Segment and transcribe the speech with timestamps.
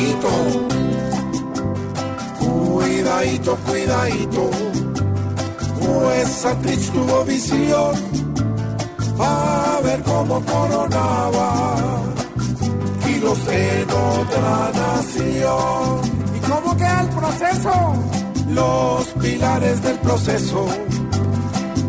[0.00, 0.28] cuidadito,
[2.38, 4.50] cuidadito, cuidadito,
[5.78, 7.94] pues Santrich tuvo visión
[9.18, 11.76] a ver cómo coronaba
[13.04, 16.00] kilos en otra nación.
[16.36, 17.94] ¿Y cómo queda el proceso?
[18.48, 20.66] Los pilares del proceso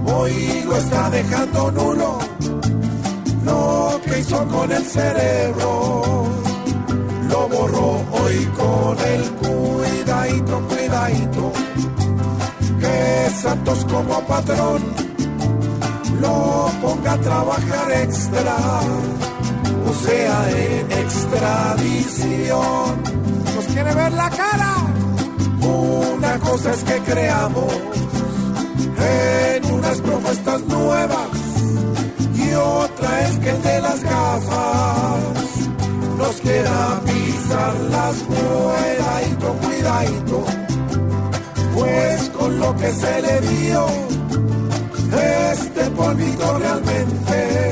[0.06, 2.20] hoy lo está dejando nulo.
[3.46, 6.41] Lo que hizo con el cerebro
[7.32, 11.52] lo borró hoy con el cuidadito, cuidadito.
[12.80, 14.84] Que Santos como patrón
[16.20, 18.58] lo ponga a trabajar extra,
[19.90, 23.02] o sea, en extradición.
[23.56, 24.76] ¿Nos quiere ver la cara?
[25.62, 27.74] Una cosa es que creamos
[28.98, 31.30] en unas propuestas nuevas
[32.36, 35.20] y otra es que el de las gafas
[36.18, 37.02] nos quiera
[37.52, 40.44] pisar las cuidadito, cuidadito,
[41.74, 43.86] pues con lo que se le dio
[45.62, 47.72] este polvito realmente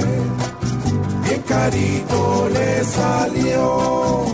[1.23, 4.25] bien carito le salió.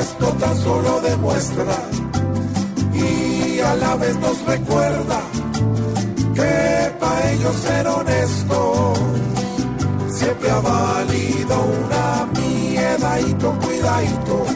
[0.00, 1.76] Esto tan solo demuestra
[2.94, 5.20] y a la vez nos recuerda
[6.34, 8.77] que para ellos ser honestos
[13.18, 14.46] miedadito, cuidadito,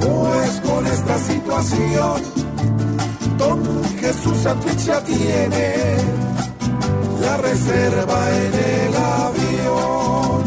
[0.00, 2.22] pues con esta situación
[3.38, 5.96] Don Jesús Santrich ya tiene
[7.20, 10.42] la reserva en el avión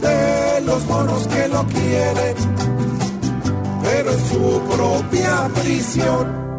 [0.00, 2.34] de los monos que lo quieren,
[3.82, 6.51] pero en su propia prisión